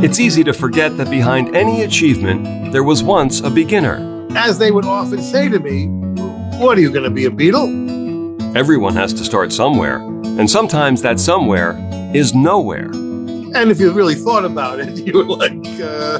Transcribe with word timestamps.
It's 0.00 0.20
easy 0.20 0.44
to 0.44 0.52
forget 0.52 0.96
that 0.96 1.10
behind 1.10 1.56
any 1.56 1.82
achievement, 1.82 2.70
there 2.70 2.84
was 2.84 3.02
once 3.02 3.40
a 3.40 3.50
beginner. 3.50 4.28
As 4.36 4.56
they 4.56 4.70
would 4.70 4.84
often 4.84 5.20
say 5.20 5.48
to 5.48 5.58
me, 5.58 5.88
What 6.60 6.78
are 6.78 6.80
you 6.80 6.92
going 6.92 7.02
to 7.02 7.10
be, 7.10 7.24
a 7.24 7.30
Beatle? 7.30 8.54
Everyone 8.54 8.94
has 8.94 9.12
to 9.14 9.24
start 9.24 9.52
somewhere, 9.52 9.96
and 9.96 10.48
sometimes 10.48 11.02
that 11.02 11.18
somewhere 11.18 11.76
is 12.14 12.32
nowhere. 12.32 12.84
And 12.84 13.72
if 13.72 13.80
you 13.80 13.90
really 13.90 14.14
thought 14.14 14.44
about 14.44 14.78
it, 14.78 14.98
you 15.04 15.14
were 15.14 15.24
like, 15.24 15.50
uh, 15.50 16.18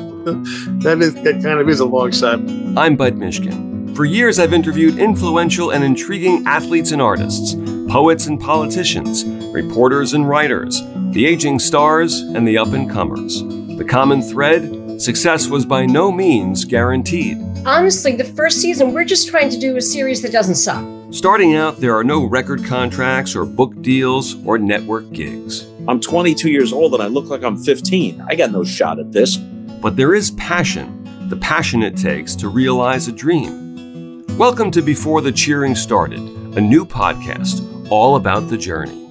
that 0.82 0.98
is 1.00 1.14
that 1.14 1.40
kind 1.40 1.60
of 1.60 1.68
is 1.68 1.78
a 1.78 1.86
long 1.86 2.10
shot. 2.10 2.40
I'm 2.76 2.96
Budd 2.96 3.14
Mishkin. 3.14 3.94
For 3.94 4.04
years, 4.04 4.40
I've 4.40 4.52
interviewed 4.52 4.98
influential 4.98 5.70
and 5.70 5.84
intriguing 5.84 6.44
athletes 6.48 6.90
and 6.90 7.00
artists, 7.00 7.54
poets 7.88 8.26
and 8.26 8.40
politicians, 8.40 9.24
reporters 9.24 10.14
and 10.14 10.28
writers, 10.28 10.82
the 11.18 11.26
aging 11.26 11.58
stars 11.58 12.20
and 12.20 12.46
the 12.46 12.56
up 12.56 12.68
and 12.68 12.88
comers. 12.88 13.42
The 13.76 13.84
common 13.84 14.22
thread 14.22 15.02
success 15.02 15.48
was 15.48 15.66
by 15.66 15.84
no 15.84 16.12
means 16.12 16.64
guaranteed. 16.64 17.38
Honestly, 17.66 18.14
the 18.14 18.22
first 18.22 18.60
season, 18.60 18.92
we're 18.92 19.04
just 19.04 19.26
trying 19.26 19.50
to 19.50 19.58
do 19.58 19.76
a 19.76 19.80
series 19.82 20.22
that 20.22 20.30
doesn't 20.30 20.54
suck. 20.54 20.86
Starting 21.12 21.56
out, 21.56 21.78
there 21.78 21.96
are 21.96 22.04
no 22.04 22.24
record 22.24 22.64
contracts 22.64 23.34
or 23.34 23.44
book 23.44 23.82
deals 23.82 24.36
or 24.46 24.58
network 24.58 25.10
gigs. 25.10 25.66
I'm 25.88 26.00
22 26.00 26.50
years 26.50 26.72
old 26.72 26.94
and 26.94 27.02
I 27.02 27.08
look 27.08 27.24
like 27.24 27.42
I'm 27.42 27.56
15. 27.56 28.24
I 28.28 28.36
got 28.36 28.52
no 28.52 28.62
shot 28.62 29.00
at 29.00 29.10
this. 29.10 29.38
But 29.38 29.96
there 29.96 30.14
is 30.14 30.30
passion, 30.30 31.28
the 31.28 31.36
passion 31.38 31.82
it 31.82 31.96
takes 31.96 32.36
to 32.36 32.48
realize 32.48 33.08
a 33.08 33.12
dream. 33.12 34.24
Welcome 34.38 34.70
to 34.70 34.82
Before 34.82 35.20
the 35.20 35.32
Cheering 35.32 35.74
Started, 35.74 36.20
a 36.56 36.60
new 36.60 36.86
podcast 36.86 37.90
all 37.90 38.14
about 38.14 38.48
the 38.48 38.56
journey. 38.56 39.07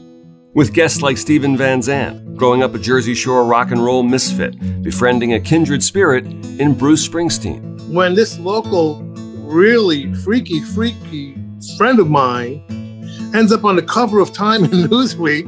With 0.58 0.74
guests 0.74 1.04
like 1.04 1.20
Steven 1.20 1.56
Van 1.56 1.84
Zandt, 1.84 2.36
growing 2.36 2.64
up 2.64 2.74
a 2.74 2.80
Jersey 2.80 3.14
Shore 3.14 3.46
rock 3.46 3.70
and 3.70 3.86
roll 3.86 4.02
misfit, 4.02 4.56
befriending 4.82 5.34
a 5.34 5.40
kindred 5.40 5.84
spirit 5.84 6.26
in 6.60 6.74
Bruce 6.74 7.08
Springsteen. 7.08 7.88
When 7.92 8.16
this 8.16 8.40
local, 8.40 9.04
really 9.04 10.12
freaky, 10.16 10.62
freaky 10.62 11.36
friend 11.78 12.00
of 12.00 12.10
mine 12.10 12.64
ends 13.36 13.52
up 13.52 13.66
on 13.66 13.76
the 13.76 13.84
cover 13.84 14.20
of 14.20 14.34
Time 14.34 14.64
and 14.64 14.74
Newsweek, 14.90 15.46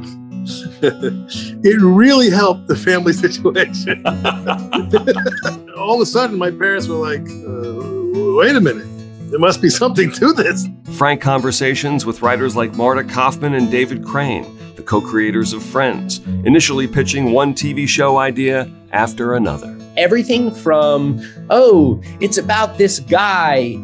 it 0.80 1.80
really 1.80 2.30
helped 2.30 2.68
the 2.68 2.76
family 2.76 3.12
situation. 3.26 4.06
All 5.76 5.96
of 5.96 6.02
a 6.02 6.06
sudden, 6.06 6.38
my 6.38 6.52
parents 6.52 6.86
were 6.86 6.94
like, 6.94 7.22
uh, 7.22 8.36
wait 8.36 8.54
a 8.54 8.60
minute, 8.60 8.86
there 9.28 9.40
must 9.40 9.60
be 9.60 9.70
something 9.70 10.12
to 10.12 10.32
this. 10.32 10.68
Frank 11.00 11.22
conversations 11.22 12.04
with 12.04 12.20
writers 12.20 12.54
like 12.54 12.74
Marta 12.74 13.02
Kauffman 13.02 13.54
and 13.54 13.70
David 13.70 14.04
Crane, 14.04 14.44
the 14.76 14.82
co 14.82 15.00
creators 15.00 15.54
of 15.54 15.62
Friends, 15.62 16.18
initially 16.44 16.86
pitching 16.86 17.32
one 17.32 17.54
TV 17.54 17.88
show 17.88 18.18
idea 18.18 18.70
after 18.92 19.32
another. 19.32 19.74
Everything 19.96 20.54
from, 20.54 21.18
oh, 21.48 22.02
it's 22.20 22.36
about 22.36 22.76
this 22.76 23.00
guy 23.00 23.78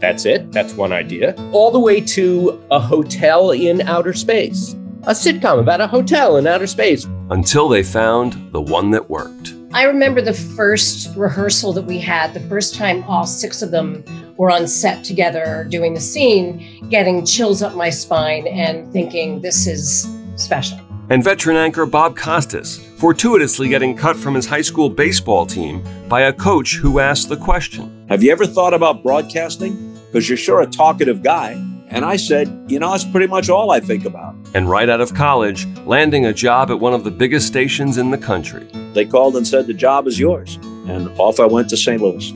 that's 0.00 0.26
it. 0.26 0.52
That's 0.52 0.74
one 0.74 0.92
idea. 0.92 1.34
All 1.52 1.70
the 1.70 1.80
way 1.80 1.98
to 2.02 2.62
a 2.70 2.78
hotel 2.78 3.52
in 3.52 3.80
outer 3.82 4.12
space. 4.12 4.74
A 5.04 5.12
sitcom 5.12 5.60
about 5.60 5.80
a 5.80 5.86
hotel 5.86 6.36
in 6.36 6.46
outer 6.46 6.66
space. 6.66 7.06
Until 7.30 7.70
they 7.70 7.82
found 7.82 8.52
the 8.52 8.60
one 8.60 8.90
that 8.90 9.08
worked. 9.08 9.54
I 9.72 9.84
remember 9.84 10.20
the 10.20 10.34
first 10.34 11.16
rehearsal 11.16 11.72
that 11.74 11.84
we 11.84 11.98
had, 11.98 12.34
the 12.34 12.40
first 12.40 12.74
time 12.74 13.02
all 13.04 13.24
six 13.24 13.62
of 13.62 13.70
them 13.70 14.04
were 14.40 14.50
on 14.50 14.66
set 14.66 15.04
together 15.04 15.66
doing 15.68 15.92
the 15.92 16.00
scene, 16.00 16.88
getting 16.88 17.26
chills 17.26 17.60
up 17.60 17.74
my 17.74 17.90
spine 17.90 18.46
and 18.46 18.90
thinking, 18.90 19.42
this 19.42 19.66
is 19.66 20.08
special. 20.36 20.80
And 21.10 21.22
veteran 21.22 21.58
anchor 21.58 21.84
Bob 21.84 22.16
Costas, 22.16 22.78
fortuitously 22.96 23.68
getting 23.68 23.94
cut 23.94 24.16
from 24.16 24.34
his 24.34 24.46
high 24.46 24.62
school 24.62 24.88
baseball 24.88 25.44
team 25.44 25.84
by 26.08 26.22
a 26.22 26.32
coach 26.32 26.76
who 26.76 27.00
asked 27.00 27.28
the 27.28 27.36
question 27.36 28.06
Have 28.08 28.22
you 28.22 28.32
ever 28.32 28.46
thought 28.46 28.72
about 28.72 29.02
broadcasting? 29.02 29.90
because 30.10 30.28
you're 30.28 30.38
sure 30.38 30.60
a 30.60 30.66
talkative 30.66 31.22
guy. 31.22 31.52
And 31.88 32.04
I 32.04 32.16
said, 32.16 32.48
you 32.66 32.78
know, 32.78 32.90
that's 32.90 33.04
pretty 33.04 33.26
much 33.26 33.48
all 33.48 33.70
I 33.70 33.78
think 33.78 34.04
about. 34.04 34.34
And 34.54 34.68
right 34.68 34.88
out 34.88 35.00
of 35.00 35.14
college, 35.14 35.66
landing 35.84 36.24
a 36.24 36.32
job 36.32 36.70
at 36.70 36.80
one 36.80 36.94
of 36.94 37.04
the 37.04 37.10
biggest 37.10 37.46
stations 37.46 37.96
in 37.98 38.10
the 38.10 38.18
country. 38.18 38.66
They 38.94 39.04
called 39.04 39.36
and 39.36 39.46
said, 39.46 39.66
the 39.66 39.74
job 39.74 40.06
is 40.08 40.18
yours. 40.18 40.56
And 40.88 41.08
off 41.20 41.38
I 41.38 41.46
went 41.46 41.68
to 41.70 41.76
St. 41.76 42.00
Louis. 42.00 42.32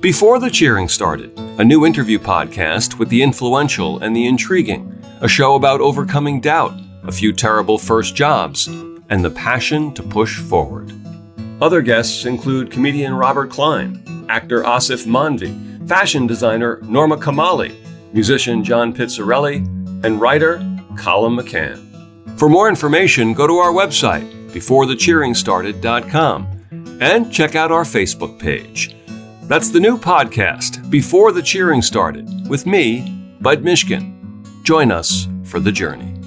Before 0.00 0.38
the 0.38 0.50
cheering 0.50 0.88
started, 0.88 1.36
a 1.58 1.64
new 1.64 1.84
interview 1.84 2.20
podcast 2.20 3.00
with 3.00 3.08
the 3.08 3.20
influential 3.20 3.98
and 3.98 4.14
the 4.14 4.28
intriguing, 4.28 4.96
a 5.20 5.28
show 5.28 5.56
about 5.56 5.80
overcoming 5.80 6.40
doubt, 6.40 6.72
a 7.02 7.10
few 7.10 7.32
terrible 7.32 7.76
first 7.76 8.14
jobs, 8.14 8.68
and 8.68 9.24
the 9.24 9.30
passion 9.30 9.92
to 9.92 10.00
push 10.00 10.38
forward. 10.38 10.92
Other 11.60 11.82
guests 11.82 12.26
include 12.26 12.70
comedian 12.70 13.12
Robert 13.12 13.50
Klein, 13.50 14.04
actor 14.28 14.62
Asif 14.62 15.04
Mandvi, 15.04 15.88
fashion 15.88 16.28
designer 16.28 16.78
Norma 16.84 17.16
Kamali, 17.16 17.74
musician 18.12 18.62
John 18.62 18.94
Pizzarelli, 18.94 19.66
and 20.04 20.20
writer 20.20 20.58
Colum 20.96 21.36
McCann. 21.36 21.84
For 22.38 22.48
more 22.48 22.68
information, 22.68 23.34
go 23.34 23.48
to 23.48 23.56
our 23.56 23.72
website, 23.72 24.32
beforethecheeringstarted.com, 24.52 26.98
and 27.00 27.32
check 27.32 27.56
out 27.56 27.72
our 27.72 27.82
Facebook 27.82 28.38
page. 28.38 28.94
That's 29.48 29.70
the 29.70 29.80
new 29.80 29.96
podcast, 29.96 30.90
Before 30.90 31.32
the 31.32 31.40
Cheering 31.40 31.80
Started, 31.80 32.28
with 32.50 32.66
me, 32.66 33.34
Budd 33.40 33.62
Mishkin. 33.62 34.44
Join 34.62 34.92
us 34.92 35.26
for 35.42 35.58
the 35.58 35.72
journey. 35.72 36.17